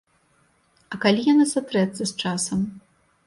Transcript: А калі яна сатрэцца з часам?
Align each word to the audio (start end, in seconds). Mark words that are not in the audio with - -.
А 0.95 0.99
калі 1.03 1.21
яна 1.33 1.45
сатрэцца 1.53 1.99
з 2.05 2.09
часам? 2.23 2.65